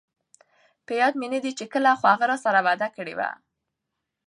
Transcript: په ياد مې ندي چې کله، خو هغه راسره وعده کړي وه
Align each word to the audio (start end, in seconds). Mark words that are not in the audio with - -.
په 0.85 0.91
ياد 0.99 1.13
مې 1.19 1.27
ندي 1.33 1.51
چې 1.59 1.65
کله، 1.73 1.89
خو 1.99 2.05
هغه 2.13 2.25
راسره 2.31 2.59
وعده 2.67 2.87
کړي 2.95 3.13
وه 3.15 3.29